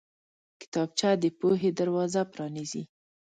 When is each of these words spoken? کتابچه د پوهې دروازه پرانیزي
کتابچه 0.61 1.09
د 1.23 1.25
پوهې 1.39 1.69
دروازه 1.79 2.21
پرانیزي 2.33 2.83